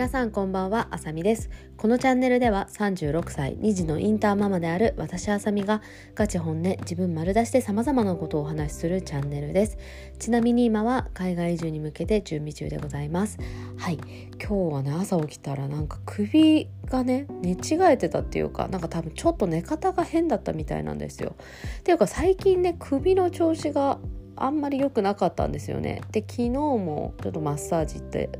[0.00, 1.50] 皆さんこんばんはあさみです。
[1.76, 5.82] このチャンネルでは36歳2児のインターママである私あさみが
[6.14, 9.76] ガチ本音自分丸出しで様々なことをお話しするチャンネルです。
[10.18, 13.36] ちなみに今は海外移住に向けて準備中でございます。
[13.76, 13.98] はい。
[14.42, 21.36] 今日はね朝起きたらなんか首がね寝違えてたっていうかなんか多分ちょっと寝方が変だったみたいなんですよ。
[21.80, 23.98] っていうか最近ね首の調子が
[24.34, 26.00] あんまり良くなかったんですよね。
[26.10, 28.30] で昨日もちょっとマッサージって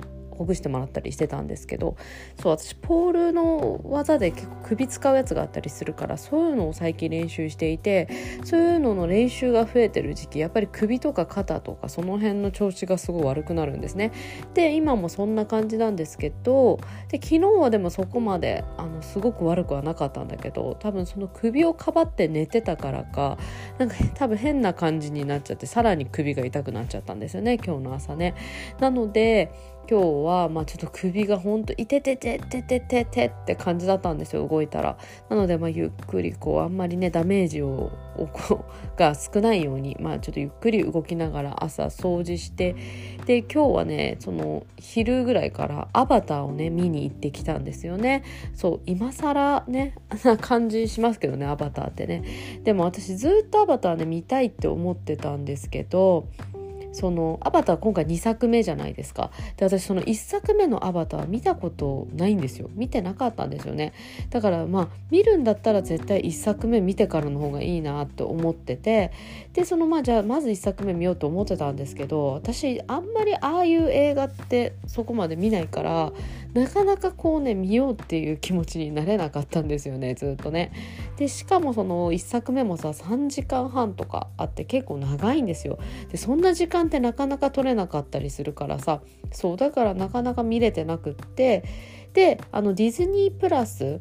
[0.41, 1.97] ほぐしてもらったりしてたんですけど
[2.41, 8.09] そう私ポールの技で結構首使うやつがあったりするからそういうのを最近練習していて
[8.43, 14.13] そういうのの練習が増えてる時期やっぱり首とか肩とかその辺の調子がすごい悪くなるんですね。
[14.55, 16.79] で今もそんな感じなんですけど
[17.09, 23.37] で昨日はでもそこまであのすごく悪くはなかったんだけど多分その首をかばって寝てたからか
[23.77, 28.35] なんか多分変な感じになっちゃってさらに首が痛くなっちゃったんですよね今日の朝ね。
[28.81, 29.53] なので
[29.91, 34.97] 今日はまあちょっと首がほんといてててててててって感じだったんですよ動いたら。
[35.29, 37.91] なのでまあゆっくりこうあんまりねダメージを
[38.97, 42.77] が少ないようにまあちょっとゆっくり動きながら朝掃除して
[43.27, 48.23] で今日はねその昼ぐらいからアバターをね見に行ってきたんですよね。
[48.55, 52.23] そう今更ねな感じしますけどねアバターってね。
[52.63, 56.29] でも私ずっとアバターね見たいって思ってたんですけど
[56.93, 59.31] その「アバター」今回2作目じゃないですか。
[59.57, 62.71] で私その1作目の「アバター」見たことないんですよ。
[62.75, 63.93] 見てなかったんですよね。
[64.31, 69.11] だからまあ見るんだったら絶対1作目見てからの方がいいなって思ってて。
[69.53, 76.13] でそのまあじゃあまず1作目見ようと思ってたんですけど私あんまりああいう映画ってそこまで見ないから
[76.55, 80.73] なかなかこうね見ようっていう気持ちになれなかったんですよねずっとね。
[81.17, 85.79] でしかもその1作目もさ3時間半とかあって結構長いんですよ。
[86.11, 89.01] でそんな時間ってなかなか取れなかったりするからさ
[89.33, 91.65] そうだからなかなか見れてなくって
[92.13, 94.01] であのディズニープラス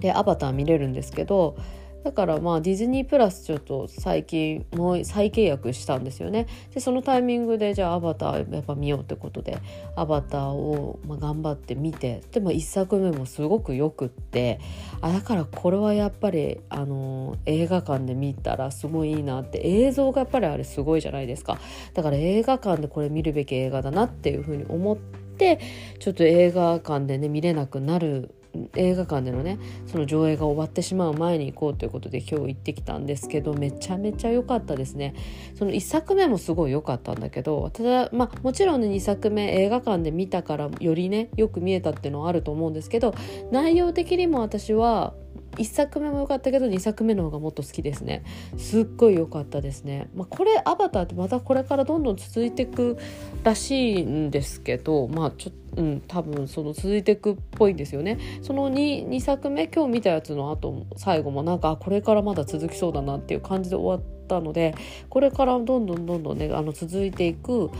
[0.00, 1.56] でアバター見れるんですけど
[2.04, 6.46] だからまあディズニープラスちょっと最近もう再契約したんですよね。
[6.74, 9.58] でそのタイミングでじゃあアバターやっぱ見ようってことで
[9.96, 14.60] アバターをまあ頑張って見てでも1作目もすごくよくって
[15.00, 21.58] あだからこれはやっぱりあの映画館で見たらすごいいいなって映像がやっぱりあれすごいじゃないですか。
[21.94, 25.58] だから映画館でこれ見るべき映画だなっていうふうに思って
[26.00, 28.34] ちょっと映画館でね見れなくなる
[28.76, 35.14] 映画館でのねその上映が終わってしまう前に行こうということで今日行ってきたんですけどめちゃめちゃ良かったですね。
[35.54, 43.14] その1作目もすごい良かったんだけどただまあもちろんね2作目映画館で見たからよりねよく見えたっていうのはあると思うんですけど
[43.50, 45.14] 内容的にも私は
[45.56, 48.24] 1作目も良かったけど2作目の方がもっと好きですね。
[48.56, 52.98] すっごい良かったですね、まあ、これアバターってまたこれからどんどん続いていく
[53.42, 58.18] らしいんですけどまあちょっとうん、多分その続いていくっぽいんですよね。
[58.42, 64.76] その 2, 2作目今日見たやつの後最後もなんかこれからまだ続きそうだなっていう感じで終わったので
[65.08, 67.70] これからどんどんどんどんねあの続いていく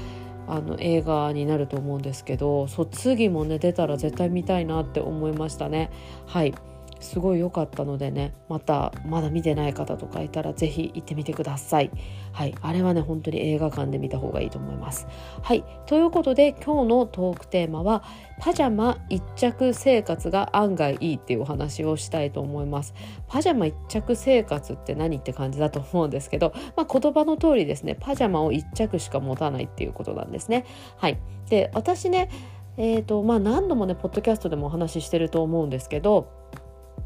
[0.46, 5.90] あの映画になると思うんですけどそう次もね出たら絶対見たいなって思いましたね。
[6.26, 6.54] はい。
[7.00, 11.90] すごい良かったのでねまたまだ見てない方とかいたら是非行ってみてください。
[12.32, 15.06] はいあれはね本当に映画館で見た方がいいと思います。
[15.42, 18.02] はいということで今日のトークテーマは
[18.40, 22.94] パジャマ一着生活が案外いいっていうお話をしたいと思います。
[23.28, 30.64] パジャマ一着生活って何って感じだと思うんですけど、まあ、言葉の通りですねパジャマを一着しか持たないっていうことなんですね。
[30.96, 31.18] はい
[31.48, 32.30] で私ね
[32.76, 36.33] えーとまあ、何度もねポッドキャストでもお話ししてると思うんですけど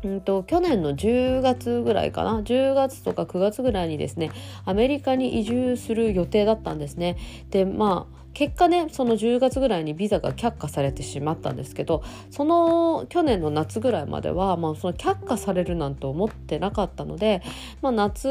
[0.04, 2.40] うんと、去年の10月ぐらいかな。
[2.40, 4.30] 10月とか9月ぐらいにですね
[4.64, 7.16] アメリカに移住する予定だったんですね。
[7.50, 17.42] でまあ結果ねその10月ぐらいにビザが却下されてしまったんですけどその去年の夏ぐらいまでは、まあ、その却下されるなんて思ってなかったので、
[17.82, 18.28] まあ、夏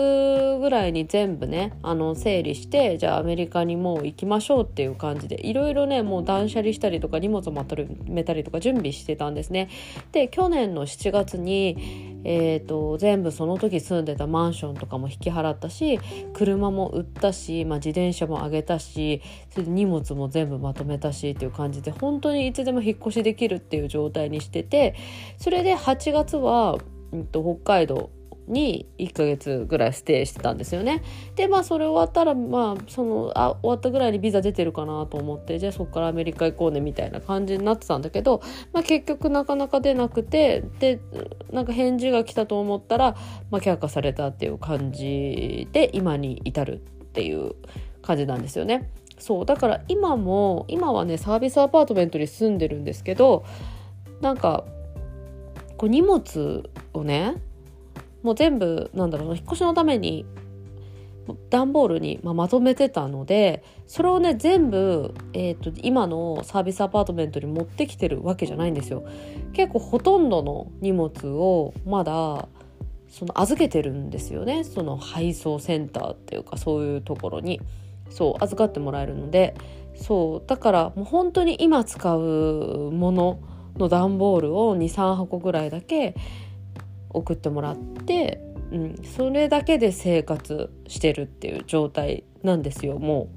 [0.61, 7.75] ぐらいに全部ねあの整理してじゃあアメリカにもう行きましょうっていう感じでいろいろねもう断捨離したりとか荷物をまと
[8.05, 9.67] めたりとか準備してたんですね。
[10.13, 15.97] で去年の7月にえーと、全部その時住んでたマンションとかも引き払ったし
[16.33, 24.95] 車も売ったし、まあ、自転車もあげたしそれで荷物も全部まとめたしっていう感じで本当にいつでも引っ越しできるっていう状態にしてて
[25.37, 26.77] それで8月は、
[27.11, 28.09] うんと北海道
[28.47, 31.03] に1ヶ月ぐらいステイしてたんですよね。
[31.35, 38.41] でまあそれ終わったらまあそのあ終わったぐらいにビザ出てるかなと思ってじゃあそこからアメリカ行こうねみたいな感じになってたんだけど、
[38.73, 40.99] まあ、結局なかなか出なくてで
[41.51, 43.15] なんか返事が来たと思ったら、
[43.51, 46.77] まあ、却下されたっていう感じで今に至るっ
[47.07, 47.55] ていう
[48.01, 48.89] 感じなんですよね。
[49.17, 53.45] そうだから今も今はねサービスアパートメントに住んでるんですけど
[54.21, 54.63] なんか
[55.77, 57.35] こう荷物をね
[58.23, 60.25] もう全部なんだろう引っ越しのために
[61.49, 69.03] 段ボールに、ま、まとめてたのでそれをね全部、えーと、今のサービスアパートメントに持ってきてるわけじゃないんですよ。
[69.53, 72.47] 結構ほとんどの荷物をまだ
[73.09, 77.61] その預けてるんですよねその配送センターっていうかそういうところに
[78.09, 79.55] そう預かってもらえるので
[79.95, 83.39] そうだからもう本当に今使うもの
[83.77, 86.15] の段ボールを23箱ぐらいだけ
[87.09, 93.29] 送ってもらってうん、それだけで生活してるっていう状態なんですよも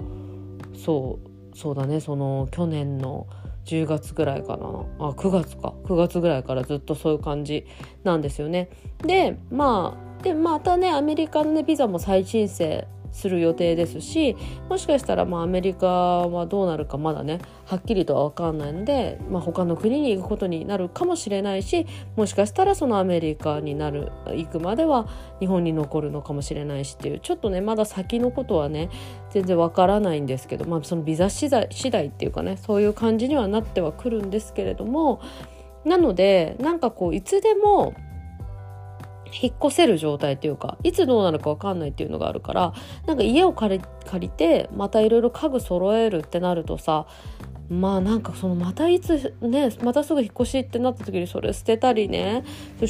[0.73, 0.77] う。
[0.77, 1.19] そ
[1.53, 3.27] うそうだねその去年の
[3.65, 4.65] 10月ぐらいかな。
[4.99, 5.73] あ9月か。
[5.85, 7.65] 9月ぐらいからずっとそういう感じ
[8.03, 8.69] なんですよね。
[9.05, 14.35] でまあでまたねアメリカのねビザも再申請する予定ですし
[14.69, 21.85] もしかしたらまあアメリカはどうなるかまだねはっきりとは分かんないので、まあ、他の国に行くことになるかもしれないし
[22.15, 25.07] もしかしたらそのアメリカになる行くまでは
[25.39, 28.89] 日本に残るのかもしれないしっていうちょっとねまだ先のことはね
[29.29, 35.21] 全然分からないんですけど、まあ、そのビザ次第次第っていうかねそういう感じにはなってはくるんですけれども
[35.85, 37.93] なのでなんかこういつでも
[39.31, 42.73] 引っ越せる状態っていうかいつどうなるか分かんないっていうのがあるから
[43.07, 47.05] なんか家を借り借りてまたいろいろ家具揃えるってなるとさ
[47.69, 52.43] まあなんかそのまたいつねまたすぐ引っ越しってなった時にそれ捨てたりね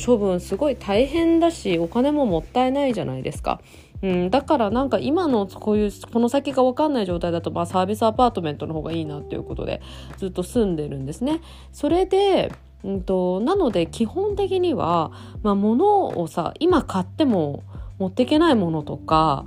[0.03, 3.61] 処分すごい大変だしお金ももったいないじゃないですか。
[4.01, 9.79] うん、だからなんか今のこういうこの先が分かんない状態だとまあサービスアパートメントの方がいいなっていうことで
[10.17, 11.41] ずっと住んでるんですね。
[11.71, 12.51] それで
[12.83, 15.11] うんと、なので基本的には、
[15.43, 17.63] まあ、物をさ今買っても
[17.99, 19.45] 持っていけないものとか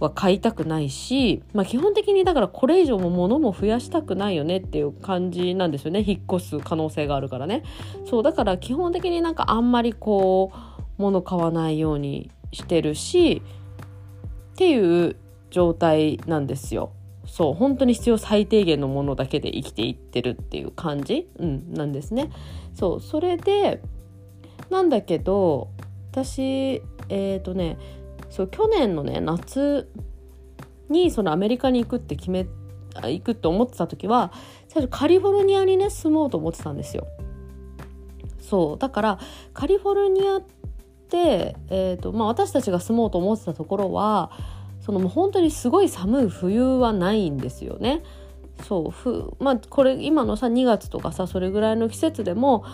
[0.00, 6.02] は買いたくないし、まあ、基本的にだからこれ以上も物も増やしたくないよねっていう感じなんですよね。
[6.04, 7.62] 引っ越す可能性があるからね。
[8.06, 13.42] そうだから基本的になんかあんまりこう物買わないようにしてるし
[14.52, 15.16] っていう
[15.50, 16.92] 状態なんですよ。
[17.30, 22.28] そう本当に必要最低限のものだけで生きていってるっていう感じ、うん、なんですね。
[22.74, 23.80] そうそれで
[24.68, 25.70] なんだけど
[26.10, 27.78] 私えっ、ー、とね
[28.30, 29.88] そう去年のね夏
[30.88, 32.46] にそのアメリカに行くって決め
[32.96, 34.32] 行くって思ってた時は
[34.66, 37.06] 最初カリフォルニアにね住もうと思ってたんですよ。
[38.40, 39.18] そうだから
[39.54, 40.42] カリフォルニアっ
[41.08, 44.32] て、えーとまあ、私たちが住もうと思ってたところは
[44.80, 48.02] そのもう本当にすごい寒い冬はないんですよね。
[48.62, 52.64] そうふまあこれ今のさ2月とかさそれぐらいの季節でも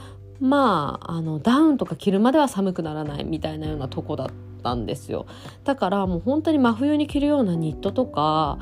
[0.41, 4.29] まああのダウンとか着るまでは寒くならないみたいなようなとこだっ
[4.63, 5.27] たんですよ
[5.65, 8.59] だからもう本当に真冬に着るようなニットとか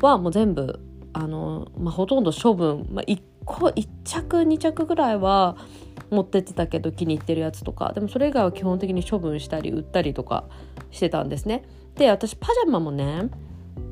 [0.00, 0.80] はもう全部
[1.12, 5.56] あの、まあ、ほとんど処分、まあ、1個1着2着ぐらいは
[6.10, 10.44] 持ってってたけど気に入ってるやつとかでもそれ以外は基本的に処分したり売ったりとか
[10.90, 11.64] してたんですね。
[11.96, 13.28] で私パジャマもね、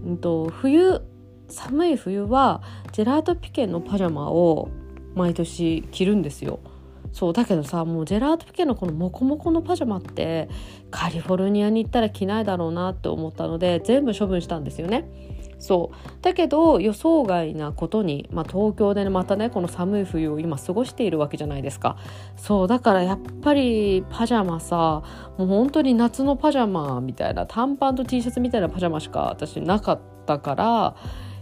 [0.04, 1.00] うんと、冬
[1.48, 4.68] 寒い冬はジェラートピケのパジャマを
[5.14, 6.60] 毎年着るんですよ。
[7.12, 10.50] そうだけどさもうジェラートピケのこのモコモコのパジャマって
[10.90, 15.08] カリフォルニアに行ったら着ないだろうなって思ったので全部処分したんですよね。
[15.58, 16.22] そう。
[16.22, 21.96] だけど予想外なことに、まあ、東京で、ね、またねこの寒い冬を今過ごしているわけじゃないですか。
[22.36, 25.02] そうだからやっぱりパジャマさ
[25.38, 30.96] もう本当に夏のパジャマみたいな短パンと T シャツみたいなパジャマしか私なかったから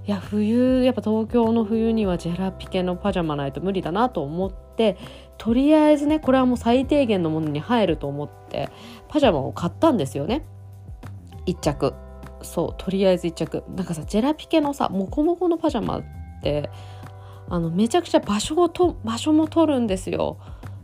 [0.07, 4.99] いや冬やっぱ東京の冬にはジェラピケのパジャマないと無理だなと思って
[5.39, 8.69] とりあえずねこれはもう最低限のものに入ると思って
[9.09, 10.45] パジャマを買ったんですよね。
[11.47, 12.04] 1着。
[12.45, 16.03] そうとりあえず1着なんかさジェラピケのさモコモコのパジャマっ
[16.43, 16.71] て
[17.49, 20.39] あのめちゃくちゃ場所をと場所も取るんですよ。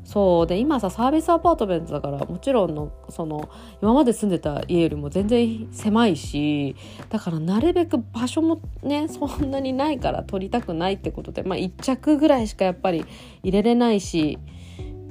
[0.05, 3.49] そうで今さサービスアパートメントだからもちろんのその
[3.81, 6.75] 今まで住んでた家よりも全然狭いし
[7.11, 13.05] だからなるべく場所もねそんなにないから取りたくないってことでまあ1着ぐらいしかやっぱり
[13.45, 14.38] 入れれないし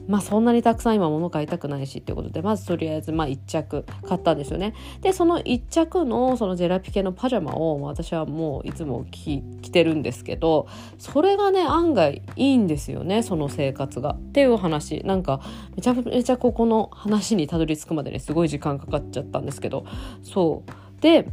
[0.10, 4.74] まあそんなにたくさん今物買いたくないしっていうことでまずとりあえずまあ1着買ったんですよね。
[5.02, 14.14] でその1着のそのジェラピケのパジャマを私はもういつも着てるんですけどそれがね案外いいんですよねその生活が。
[14.14, 15.04] っていう話。
[15.06, 15.42] なんか
[15.76, 19.86] めちゃめちゃここの話にたどり着くまでにすごい時間かかっちゃったんですけど。
[20.24, 21.02] そう。
[21.02, 21.28] で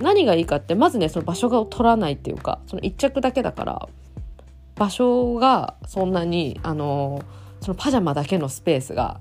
[0.00, 3.88] 何がいいかってまずねその場所が取らないっていうかその1着だけだから
[4.74, 9.20] 場所がそんなにあのーそのパジャマだけのスペースが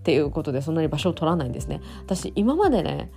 [0.00, 3.10] っていうことでそんなに場所を取らないんですね私今までね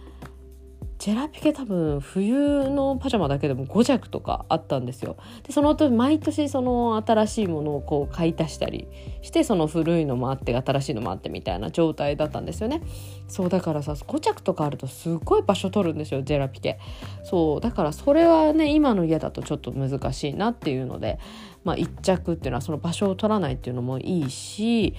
[1.00, 5.18] ジェラピケ多分冬のパジャマだけでも5着とかあったんですよ。
[5.46, 8.88] でその後毎年その新しいものをこう買い足したり
[9.22, 12.82] してその古いのもあって新しいのもあってみたいな状態だったんですよね。
[13.28, 16.80] そうだからさ5着とかあるとすごい場所取るんですよジェラピケ。
[17.26, 21.20] そうだからそれはね今の家だとちょっと難しいなっていうので、
[21.64, 24.96] まあ、1着っていうのはその場所を取らないっていうのもいいし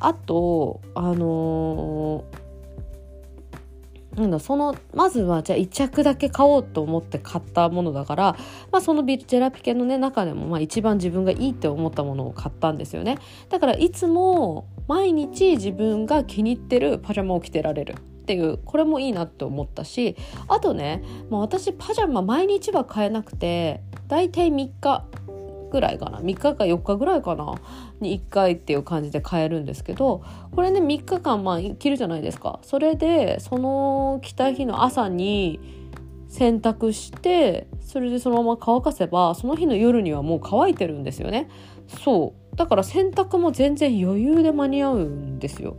[0.00, 2.44] あとあのー
[4.16, 8.36] なんだそのまずはじゃあ1着だけ買おうと思って買ったものだから、
[8.70, 13.18] まあ、そのビジェラピケの、ね、中でもまあ一番自分がいいって思ったものを買ったんですよね。
[13.48, 20.16] だからいつも毎日自分が気に入ってるパジャマを着てられるっていうこれもいいなって思ったし
[20.48, 25.04] あとね、まあ、私パジャマ毎日は買えなくて大体3日
[25.74, 26.20] ぐらいかな。
[26.20, 27.56] 3日か4日ぐらいかな。
[28.00, 32.60] に1回っていう感じで買えるんですけどこれね3日間まあ着るじゃないですか。
[32.62, 35.58] それでその着た日の朝に
[36.28, 41.48] 洗濯してそれでそのまま乾かせばその日の夜にはもう乾いてるんですよね。
[41.88, 42.56] そう。
[42.56, 45.76] だから洗濯も全然余裕で間に合うんですよ。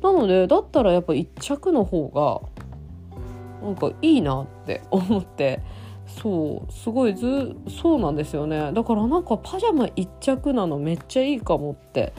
[0.00, 5.60] なのでだったらやっぱ1着の方がなんかいいなって思って。
[6.08, 8.72] そうすごいずそうなんですよね。
[8.72, 12.12] だからなんかパジャマ一着なのめっちゃいいかもって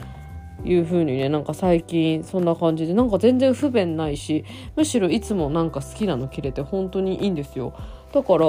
[0.64, 4.44] いう風にねなんか最近そんな感じでなんか全然不便ないし
[4.76, 7.74] むしろいつもなんか好きなの着れて本当にいいんですよ。
[8.12, 8.46] だから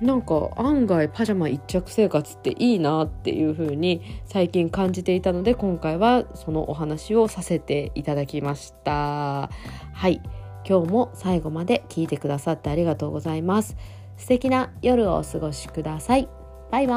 [0.00, 9.48] なんか案外パジャマ一着生活っていいなっていう風に最近感じていたので今回はそのお話をさせていただきました。
[9.92, 10.20] はい。
[10.68, 13.76] 今日も最後まで聞いてくださってありがとうございます。
[14.16, 16.28] 素敵な夜をお過ごしください。
[16.70, 16.94] バイバ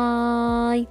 [0.72, 0.88] ーイ。